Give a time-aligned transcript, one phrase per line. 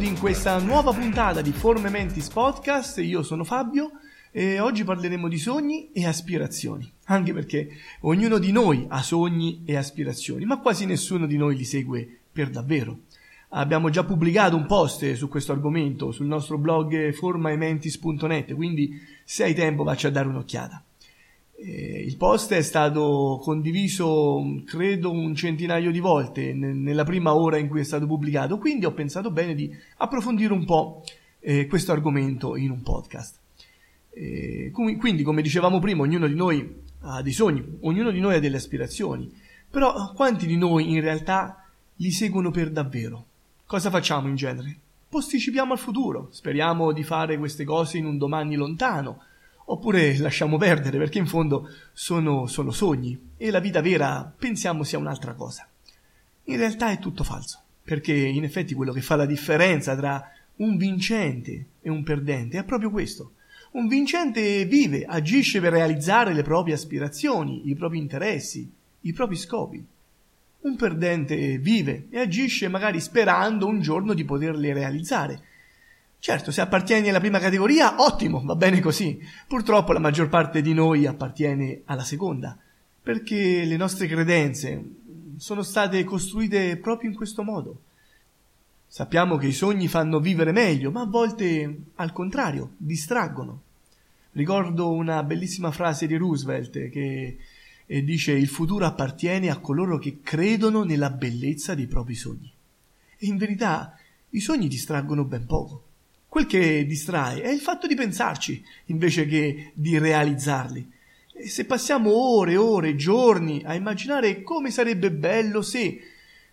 [0.00, 2.98] Benvenuti in questa nuova puntata di Forme Mentis Podcast.
[3.00, 3.90] Io sono Fabio
[4.30, 6.90] e oggi parleremo di sogni e aspirazioni.
[7.04, 7.68] Anche perché
[8.00, 12.48] ognuno di noi ha sogni e aspirazioni, ma quasi nessuno di noi li segue per
[12.48, 13.00] davvero.
[13.50, 19.54] Abbiamo già pubblicato un post su questo argomento sul nostro blog formaementis.net, quindi se hai
[19.54, 20.82] tempo vacci a dare un'occhiata.
[21.62, 27.68] Eh, il post è stato condiviso, credo, un centinaio di volte nella prima ora in
[27.68, 31.04] cui è stato pubblicato, quindi ho pensato bene di approfondire un po'
[31.38, 33.38] eh, questo argomento in un podcast.
[34.08, 38.40] Eh, quindi, come dicevamo prima, ognuno di noi ha dei sogni, ognuno di noi ha
[38.40, 39.30] delle aspirazioni,
[39.68, 41.62] però quanti di noi in realtà
[41.96, 43.26] li seguono per davvero?
[43.66, 44.78] Cosa facciamo in genere?
[45.10, 49.24] Posticipiamo al futuro, speriamo di fare queste cose in un domani lontano,
[49.72, 54.98] oppure lasciamo perdere perché in fondo sono solo sogni e la vita vera pensiamo sia
[54.98, 55.66] un'altra cosa.
[56.44, 60.76] In realtà è tutto falso, perché in effetti quello che fa la differenza tra un
[60.76, 63.34] vincente e un perdente è proprio questo.
[63.72, 68.68] Un vincente vive, agisce per realizzare le proprie aspirazioni, i propri interessi,
[69.02, 69.84] i propri scopi.
[70.62, 75.40] Un perdente vive e agisce magari sperando un giorno di poterli realizzare,
[76.20, 79.18] Certo, se appartieni alla prima categoria, ottimo, va bene così.
[79.48, 82.58] Purtroppo la maggior parte di noi appartiene alla seconda,
[83.02, 84.84] perché le nostre credenze
[85.38, 87.80] sono state costruite proprio in questo modo.
[88.86, 93.62] Sappiamo che i sogni fanno vivere meglio, ma a volte, al contrario, distraggono.
[94.32, 97.38] Ricordo una bellissima frase di Roosevelt che
[97.86, 102.52] dice il futuro appartiene a coloro che credono nella bellezza dei propri sogni.
[103.16, 103.96] E in verità
[104.30, 105.84] i sogni distraggono ben poco.
[106.30, 110.88] Quel che distrae è il fatto di pensarci invece che di realizzarli.
[111.32, 116.00] E se passiamo ore, ore, giorni a immaginare come sarebbe bello se,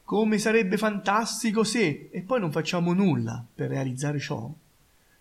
[0.03, 4.51] come sarebbe fantastico se, e poi non facciamo nulla per realizzare ciò,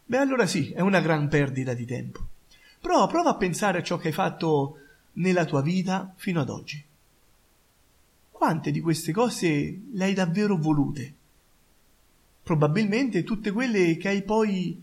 [0.06, 2.26] beh allora sì, è una gran perdita di tempo.
[2.80, 4.78] Prova, prova a pensare a ciò che hai fatto
[5.14, 6.82] nella tua vita fino ad oggi.
[8.30, 11.12] Quante di queste cose le hai davvero volute?
[12.46, 14.80] Probabilmente tutte quelle che hai poi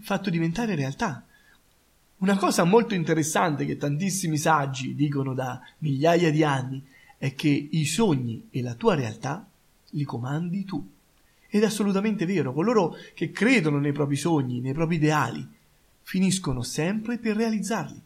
[0.00, 1.24] fatto diventare realtà.
[2.18, 6.84] Una cosa molto interessante che tantissimi saggi dicono da migliaia di anni
[7.16, 9.48] è che i sogni e la tua realtà
[9.92, 10.86] li comandi tu.
[11.48, 15.48] Ed è assolutamente vero, coloro che credono nei propri sogni, nei propri ideali,
[16.02, 18.02] finiscono sempre per realizzarli.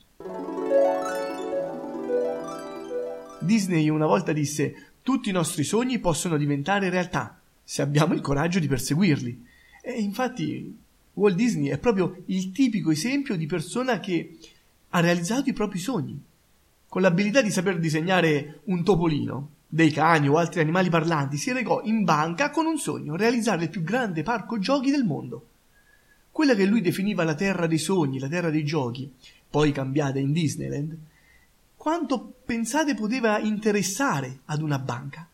[3.40, 7.37] Disney una volta disse tutti i nostri sogni possono diventare realtà,
[7.70, 9.44] se abbiamo il coraggio di perseguirli.
[9.82, 10.74] E infatti
[11.12, 14.38] Walt Disney è proprio il tipico esempio di persona che
[14.88, 16.18] ha realizzato i propri sogni.
[16.88, 21.82] Con l'abilità di saper disegnare un topolino, dei cani o altri animali parlanti, si recò
[21.84, 25.48] in banca con un sogno, realizzare il più grande parco giochi del mondo.
[26.30, 29.12] Quella che lui definiva la terra dei sogni, la terra dei giochi,
[29.50, 30.96] poi cambiata in Disneyland,
[31.76, 35.28] quanto pensate poteva interessare ad una banca?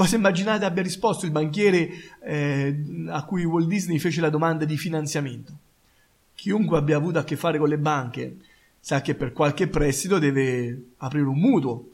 [0.00, 1.90] Cosa immaginate abbia risposto il banchiere
[2.24, 2.74] eh,
[3.08, 5.52] a cui Walt Disney fece la domanda di finanziamento?
[6.34, 8.38] Chiunque abbia avuto a che fare con le banche
[8.80, 11.90] sa che per qualche prestito deve aprire un mutuo,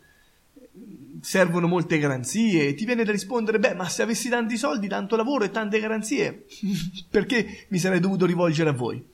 [1.21, 5.17] servono molte garanzie e ti viene da rispondere beh ma se avessi tanti soldi, tanto
[5.17, 6.45] lavoro e tante garanzie
[7.11, 9.05] perché mi sarei dovuto rivolgere a voi?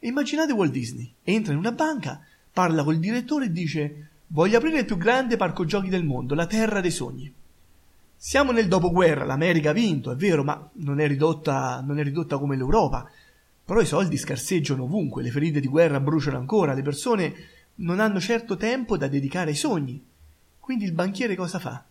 [0.00, 2.20] E immaginate Walt Disney, entra in una banca,
[2.52, 6.46] parla col direttore e dice voglio aprire il più grande parco giochi del mondo, la
[6.46, 7.32] terra dei sogni.
[8.22, 12.36] Siamo nel dopoguerra, l'America ha vinto, è vero, ma non è ridotta, non è ridotta
[12.36, 13.08] come l'Europa.
[13.64, 17.34] Però i soldi scarseggiano ovunque, le ferite di guerra bruciano ancora, le persone
[17.76, 20.04] non hanno certo tempo da dedicare ai sogni.
[20.60, 21.82] Quindi il banchiere cosa fa?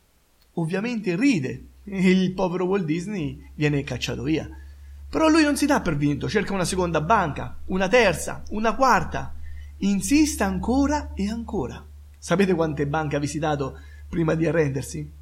[0.53, 4.47] Ovviamente ride e il povero Walt Disney viene cacciato via.
[5.09, 9.33] Però lui non si dà per vinto, cerca una seconda banca, una terza, una quarta.
[9.77, 11.83] Insiste ancora e ancora.
[12.19, 15.17] Sapete quante banche ha visitato prima di arrendersi?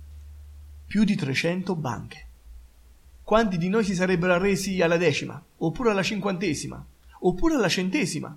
[0.88, 2.26] Più di 300 banche.
[3.22, 6.84] Quanti di noi si sarebbero arresi alla decima, oppure alla cinquantesima,
[7.20, 8.36] oppure alla centesima?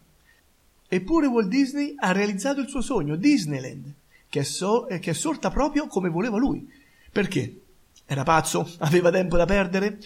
[0.88, 3.94] Eppure Walt Disney ha realizzato il suo sogno, Disneyland,
[4.28, 6.68] che è, so- che è sorta proprio come voleva lui.
[7.12, 7.60] Perché?
[8.04, 8.68] Era pazzo?
[8.78, 10.00] Aveva tempo da perdere?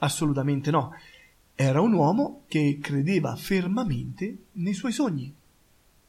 [0.00, 0.94] Assolutamente no.
[1.54, 5.32] Era un uomo che credeva fermamente nei suoi sogni.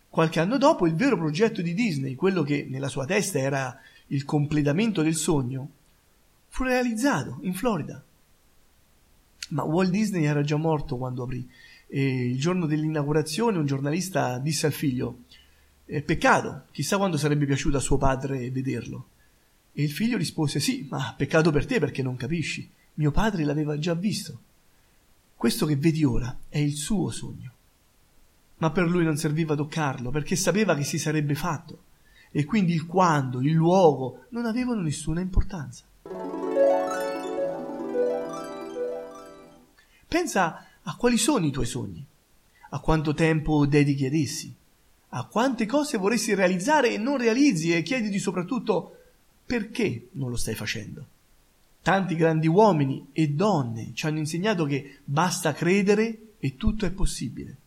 [0.10, 3.80] Qualche anno dopo il vero progetto di Disney, quello che nella sua testa era
[4.14, 5.70] il completamento del sogno,
[6.48, 8.04] fu realizzato in Florida.
[9.50, 11.48] Ma Walt Disney era già morto quando aprì
[11.88, 15.20] e il giorno dell'inaugurazione un giornalista disse al figlio
[15.86, 19.10] peccato, chissà quando sarebbe piaciuto a suo padre vederlo.
[19.74, 22.68] E il figlio rispose sì, ma peccato per te perché non capisci.
[22.96, 24.40] Mio padre l'aveva già visto.
[25.36, 27.52] Questo che vedi ora è il suo sogno.
[28.58, 31.84] Ma per lui non serviva toccarlo, perché sapeva che si sarebbe fatto,
[32.36, 35.86] e quindi il quando, il luogo non avevano nessuna importanza.
[40.08, 42.04] Pensa a quali sono i tuoi sogni,
[42.72, 44.52] a quanto tempo dedichi ad essi,
[45.10, 48.98] a quante cose vorresti realizzare e non realizzi e chiediti soprattutto
[49.46, 51.06] perché non lo stai facendo.
[51.84, 57.58] Tanti grandi uomini e donne ci hanno insegnato che basta credere e tutto è possibile.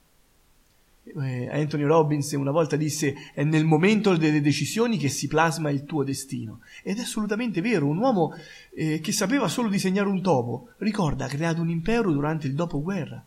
[1.15, 5.85] Eh, Anthony Robbins una volta disse è nel momento delle decisioni che si plasma il
[5.85, 8.35] tuo destino ed è assolutamente vero un uomo
[8.75, 13.25] eh, che sapeva solo disegnare un topo ricorda ha creato un impero durante il dopoguerra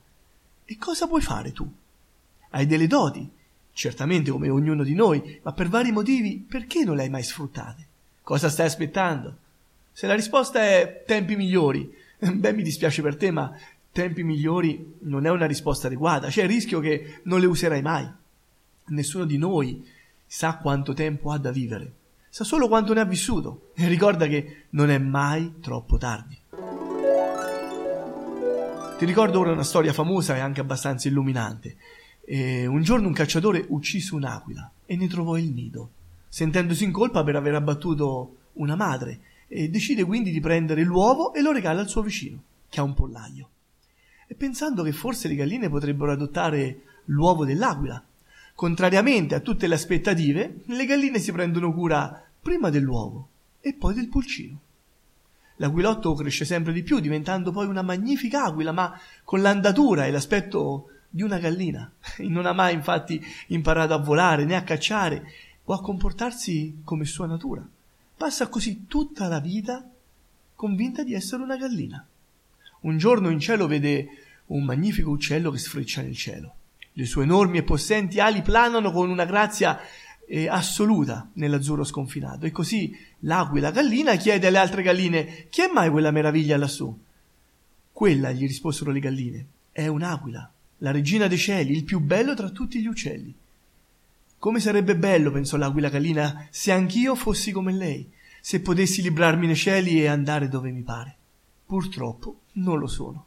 [0.65, 1.71] e cosa puoi fare tu?
[2.49, 3.27] hai delle doti
[3.71, 7.87] certamente come ognuno di noi ma per vari motivi perché non le hai mai sfruttate?
[8.23, 9.37] cosa stai aspettando?
[9.93, 11.89] se la risposta è tempi migliori
[12.19, 13.57] beh mi dispiace per te ma
[13.99, 18.09] tempi migliori non è una risposta adeguata, c'è il rischio che non le userai mai.
[18.87, 19.85] Nessuno di noi
[20.25, 21.91] sa quanto tempo ha da vivere,
[22.29, 26.37] sa solo quanto ne ha vissuto e ricorda che non è mai troppo tardi.
[28.97, 31.75] Ti ricordo ora una storia famosa e anche abbastanza illuminante.
[32.23, 35.89] E un giorno un cacciatore uccise un'aquila e ne trovò il nido,
[36.29, 41.41] sentendosi in colpa per aver abbattuto una madre, e decide quindi di prendere l'uovo e
[41.41, 43.49] lo regala al suo vicino, che ha un pollaio
[44.31, 48.01] e pensando che forse le galline potrebbero adottare l'uovo dell'aquila.
[48.53, 53.27] Contrariamente a tutte le aspettative, le galline si prendono cura prima dell'uovo
[53.59, 54.59] e poi del pulcino.
[55.55, 60.91] L'aquilotto cresce sempre di più, diventando poi una magnifica aquila, ma con l'andatura e l'aspetto
[61.09, 61.91] di una gallina.
[62.29, 65.23] Non ha mai infatti imparato a volare né a cacciare
[65.63, 67.67] o a comportarsi come sua natura.
[68.15, 69.89] Passa così tutta la vita
[70.53, 72.05] convinta di essere una gallina.
[72.81, 74.07] Un giorno in cielo vede
[74.47, 76.55] un magnifico uccello che sfreccia nel cielo.
[76.93, 79.79] Le sue enormi e possenti ali planano con una grazia
[80.27, 82.45] eh, assoluta nell'azzurro sconfinato.
[82.45, 86.97] E così l'aquila gallina chiede alle altre galline: Chi è mai quella meraviglia lassù?
[87.91, 92.49] Quella, gli risposero le galline, è un'aquila, la regina dei cieli, il più bello tra
[92.49, 93.35] tutti gli uccelli.
[94.37, 98.09] Come sarebbe bello, pensò l'aquila gallina, se anch'io fossi come lei,
[98.39, 101.17] se potessi librarmi nei cieli e andare dove mi pare.
[101.69, 103.25] Purtroppo non lo sono.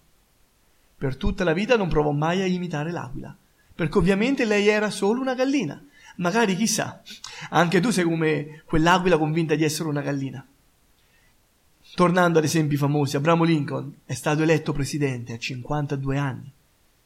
[0.99, 3.37] Per tutta la vita non provò mai a imitare l'aquila,
[3.73, 5.81] perché ovviamente lei era solo una gallina.
[6.17, 7.01] Magari chissà,
[7.51, 10.45] anche tu sei come quell'aquila convinta di essere una gallina.
[11.95, 16.53] Tornando ad esempi famosi, Abramo Lincoln è stato eletto presidente a 52 anni,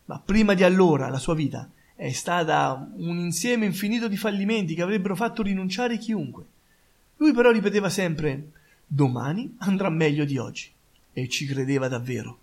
[0.06, 4.80] ma prima di allora la sua vita è stata un insieme infinito di fallimenti che
[4.80, 6.44] avrebbero fatto rinunciare chiunque.
[7.18, 8.52] Lui però ripeteva sempre
[8.86, 10.72] domani andrà meglio di oggi
[11.18, 12.40] e ci credeva davvero.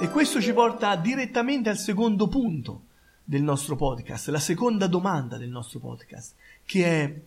[0.00, 2.84] E questo ci porta direttamente al secondo punto
[3.22, 6.32] del nostro podcast, la seconda domanda del nostro podcast,
[6.64, 7.20] che è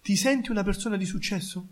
[0.00, 1.66] ti senti una persona di successo?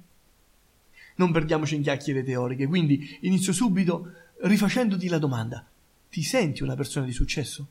[1.14, 5.66] Non perdiamoci in chiacchiere teoriche, quindi inizio subito rifacendoti la domanda.
[6.10, 7.66] Ti senti una persona di successo?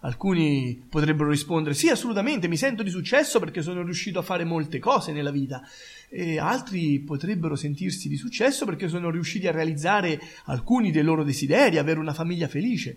[0.00, 4.78] Alcuni potrebbero rispondere sì, assolutamente, mi sento di successo perché sono riuscito a fare molte
[4.78, 5.62] cose nella vita.
[6.08, 11.78] E altri potrebbero sentirsi di successo perché sono riusciti a realizzare alcuni dei loro desideri,
[11.78, 12.96] avere una famiglia felice.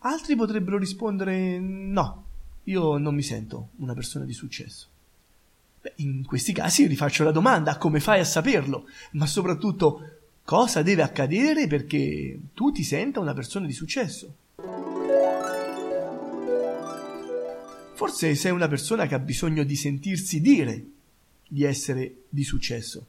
[0.00, 2.24] Altri potrebbero rispondere no,
[2.64, 4.88] io non mi sento una persona di successo.
[5.80, 8.86] Beh, in questi casi rifaccio la domanda, come fai a saperlo?
[9.12, 14.34] Ma soprattutto, cosa deve accadere perché tu ti senta una persona di successo?
[17.96, 20.84] Forse sei una persona che ha bisogno di sentirsi dire
[21.48, 23.06] di essere di successo.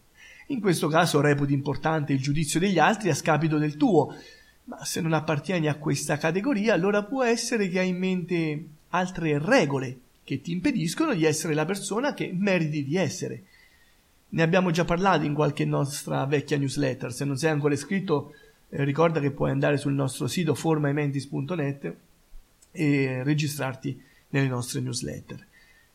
[0.47, 4.15] In questo caso reputi importante il giudizio degli altri a scapito del tuo,
[4.63, 9.37] ma se non appartieni a questa categoria, allora può essere che hai in mente altre
[9.39, 13.43] regole che ti impediscono di essere la persona che meriti di essere.
[14.29, 18.33] Ne abbiamo già parlato in qualche nostra vecchia newsletter, se non sei ancora iscritto
[18.69, 21.95] eh, ricorda che puoi andare sul nostro sito formaimentis.net
[22.71, 25.45] e registrarti nelle nostre newsletter.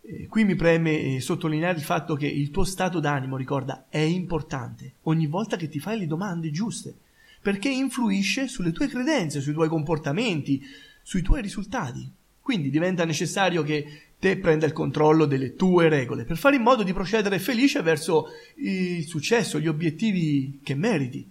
[0.02, 3.98] Eh, qui mi preme eh, sottolineare il fatto che il tuo stato d'animo, ricorda, è
[3.98, 6.94] importante ogni volta che ti fai le domande giuste,
[7.40, 10.62] perché influisce sulle tue credenze, sui tuoi comportamenti,
[11.02, 12.10] sui tuoi risultati.
[12.40, 16.82] Quindi diventa necessario che te prenda il controllo delle tue regole per fare in modo
[16.82, 21.28] di procedere felice verso il successo, gli obiettivi che meriti.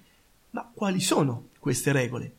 [0.51, 2.33] Ma quali sono queste regole?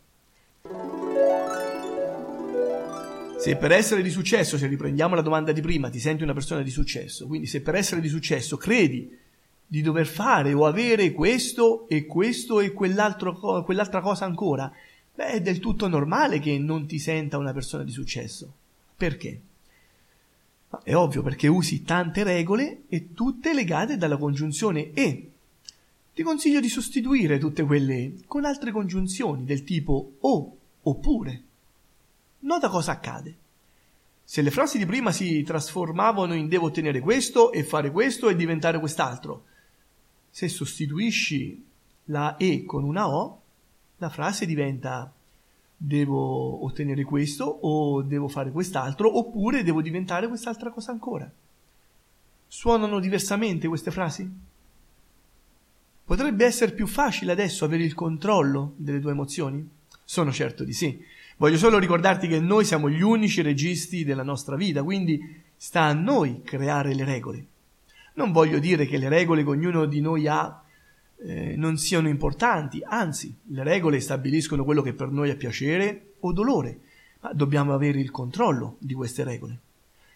[3.42, 6.62] Se per essere di successo, se riprendiamo la domanda di prima, ti senti una persona
[6.62, 9.18] di successo, quindi se per essere di successo credi
[9.66, 14.72] di dover fare o avere questo e questo e quell'altra cosa ancora,
[15.12, 18.52] beh, è del tutto normale che non ti senta una persona di successo.
[18.96, 19.40] Perché?
[20.84, 25.30] È ovvio perché usi tante regole e tutte legate dalla congiunzione e.
[26.14, 31.42] Ti consiglio di sostituire tutte quelle con altre congiunzioni del tipo o oppure.
[32.42, 33.36] Nota cosa accade.
[34.24, 38.36] Se le frasi di prima si trasformavano in devo ottenere questo e fare questo e
[38.36, 39.44] diventare quest'altro,
[40.30, 41.64] se sostituisci
[42.06, 43.42] la E con una O,
[43.98, 45.12] la frase diventa
[45.76, 51.30] devo ottenere questo o devo fare quest'altro oppure devo diventare quest'altra cosa ancora.
[52.46, 54.30] Suonano diversamente queste frasi?
[56.04, 59.68] Potrebbe essere più facile adesso avere il controllo delle tue emozioni?
[60.04, 61.04] Sono certo di sì.
[61.42, 65.92] Voglio solo ricordarti che noi siamo gli unici registi della nostra vita, quindi sta a
[65.92, 67.46] noi creare le regole.
[68.14, 70.62] Non voglio dire che le regole che ognuno di noi ha
[71.18, 76.32] eh, non siano importanti, anzi, le regole stabiliscono quello che per noi è piacere o
[76.32, 76.78] dolore,
[77.22, 79.58] ma dobbiamo avere il controllo di queste regole.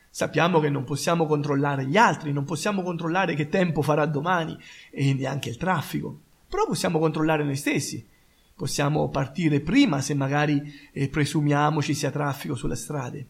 [0.08, 4.56] Sappiamo che non possiamo controllare gli altri, non possiamo controllare che tempo farà domani
[4.92, 8.14] e neanche il traffico, però possiamo controllare noi stessi.
[8.56, 13.26] Possiamo partire prima se magari eh, presumiamo ci sia traffico sulle strade.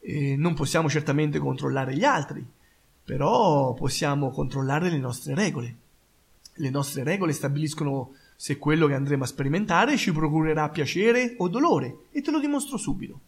[0.00, 2.44] Eh, non possiamo certamente controllare gli altri,
[3.04, 5.76] però possiamo controllare le nostre regole.
[6.54, 12.06] Le nostre regole stabiliscono se quello che andremo a sperimentare ci procurerà piacere o dolore
[12.10, 13.20] e te lo dimostro subito.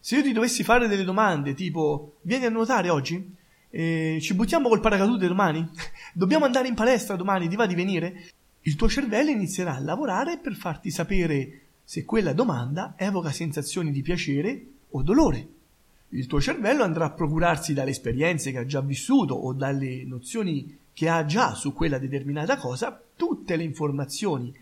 [0.00, 3.34] Se io ti dovessi fare delle domande tipo vieni a nuotare oggi?
[3.70, 5.68] Eh, ci buttiamo col paracadute domani?
[6.12, 7.46] Dobbiamo andare in palestra domani?
[7.46, 8.30] Ti va di venire?
[8.66, 14.02] Il tuo cervello inizierà a lavorare per farti sapere se quella domanda evoca sensazioni di
[14.02, 15.48] piacere o dolore.
[16.10, 20.78] Il tuo cervello andrà a procurarsi dalle esperienze che ha già vissuto o dalle nozioni
[20.92, 24.52] che ha già su quella determinata cosa tutte le informazioni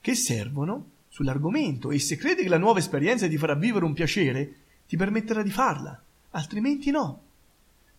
[0.00, 4.54] che servono sull'argomento e se crede che la nuova esperienza ti farà vivere un piacere,
[4.86, 6.00] ti permetterà di farla,
[6.30, 7.22] altrimenti no.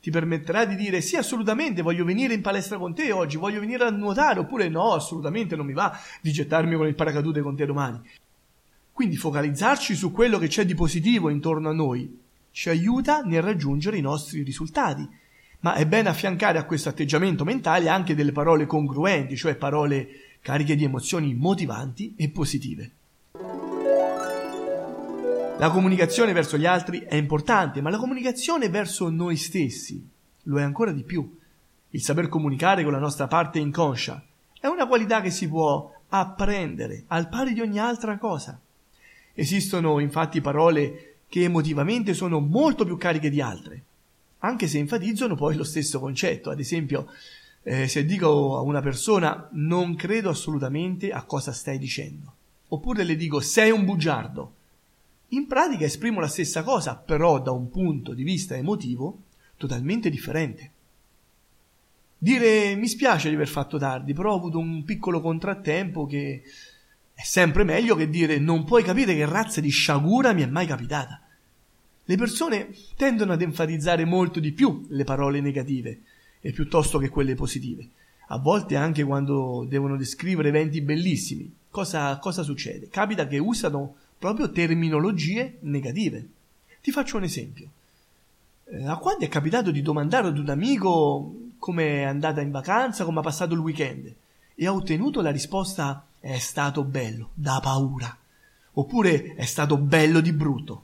[0.02, 3.84] Ti permetterà di dire sì, assolutamente, voglio venire in palestra con te oggi, voglio venire
[3.84, 7.66] a nuotare, oppure no, assolutamente non mi va di gettarmi con il paracadute con te
[7.66, 8.02] domani.
[8.94, 12.20] Quindi focalizzarci su quello che c'è di positivo intorno a noi
[12.52, 15.08] ci aiuta nel raggiungere i nostri risultati.
[15.62, 20.76] Ma è bene affiancare a questo atteggiamento mentale anche delle parole congruenti, cioè parole cariche
[20.76, 22.92] di emozioni motivanti e positive.
[25.60, 30.02] La comunicazione verso gli altri è importante, ma la comunicazione verso noi stessi
[30.44, 31.38] lo è ancora di più.
[31.90, 34.24] Il saper comunicare con la nostra parte inconscia
[34.58, 38.58] è una qualità che si può apprendere al pari di ogni altra cosa.
[39.34, 43.84] Esistono infatti parole che emotivamente sono molto più cariche di altre,
[44.38, 46.52] anche se enfatizzano poi lo stesso concetto.
[46.52, 47.08] Ad esempio,
[47.64, 52.34] eh, se dico a una persona non credo assolutamente a cosa stai dicendo,
[52.70, 54.54] oppure le dico sei un bugiardo,
[55.30, 59.24] in pratica esprimo la stessa cosa, però da un punto di vista emotivo
[59.58, 60.72] totalmente differente.
[62.18, 66.42] Dire mi spiace di aver fatto tardi, però ho avuto un piccolo contrattempo che
[67.14, 70.66] è sempre meglio che dire non puoi capire che razza di sciagura mi è mai
[70.66, 71.22] capitata.
[72.04, 76.00] Le persone tendono ad enfatizzare molto di più le parole negative
[76.42, 77.88] eh, piuttosto che quelle positive.
[78.30, 81.54] A volte anche quando devono descrivere eventi bellissimi.
[81.70, 82.90] Cosa, cosa succede?
[82.90, 86.28] Capita che usano proprio terminologie negative.
[86.82, 87.70] Ti faccio un esempio.
[88.66, 93.06] Eh, a quando è capitato di domandare ad un amico come è andata in vacanza,
[93.06, 94.14] come ha passato il weekend
[94.54, 98.16] e ha ottenuto la risposta è stato bello, da paura.
[98.74, 100.84] Oppure è stato bello di brutto.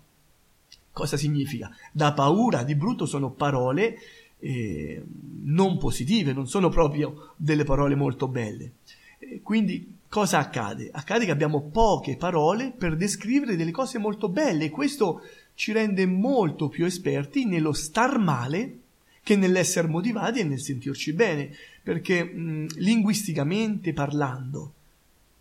[0.92, 1.70] Cosa significa?
[1.92, 3.98] Da paura di brutto sono parole
[4.40, 5.04] eh,
[5.44, 8.72] non positive, non sono proprio delle parole molto belle.
[9.20, 10.90] Eh, quindi cosa accade?
[10.92, 15.22] Accade che abbiamo poche parole per descrivere delle cose molto belle e questo
[15.54, 18.80] ci rende molto più esperti nello star male
[19.24, 21.50] che nell'essere motivati e nel sentirci bene,
[21.82, 24.74] perché mh, linguisticamente parlando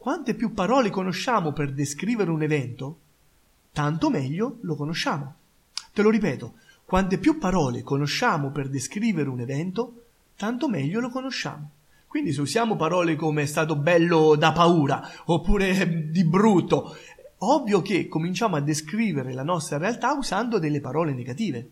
[0.04, 2.98] quante più parole conosciamo per descrivere un evento,
[3.72, 5.34] tanto meglio lo conosciamo.
[5.94, 10.02] Te lo ripeto, quante più parole conosciamo per descrivere un evento,
[10.36, 11.70] tanto meglio lo conosciamo.
[12.14, 16.96] Quindi se usiamo parole come è stato bello da paura oppure di brutto,
[17.38, 21.68] ovvio che cominciamo a descrivere la nostra realtà usando delle parole negative.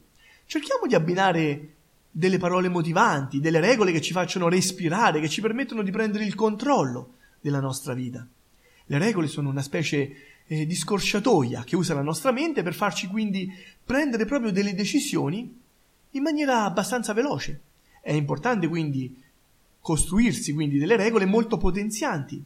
[0.46, 1.74] Cerchiamo di abbinare
[2.10, 6.34] delle parole motivanti, delle regole che ci facciano respirare, che ci permettono di prendere il
[6.34, 8.26] controllo della nostra vita.
[8.86, 13.06] Le regole sono una specie eh, di scorciatoia che usa la nostra mente per farci
[13.06, 13.48] quindi
[13.84, 15.56] prendere proprio delle decisioni
[16.10, 17.60] in maniera abbastanza veloce.
[18.00, 19.30] È importante quindi
[19.82, 22.42] costruirsi quindi delle regole molto potenzianti,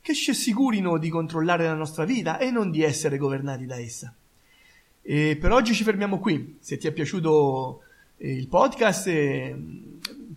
[0.00, 4.12] che ci assicurino di controllare la nostra vita e non di essere governati da essa.
[5.00, 6.56] E per oggi ci fermiamo qui.
[6.60, 7.80] Se ti è piaciuto
[8.18, 9.56] eh, il podcast eh,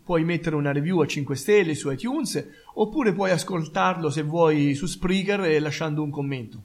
[0.04, 4.86] puoi mettere una review a 5 stelle su iTunes oppure puoi ascoltarlo se vuoi su
[4.86, 6.64] Spreaker lasciando un commento.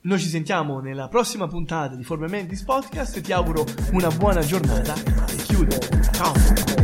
[0.00, 4.40] Noi ci sentiamo nella prossima puntata di Forme Mentis Podcast e ti auguro una buona
[4.40, 5.76] giornata e chiudo.
[6.12, 6.77] Ciao!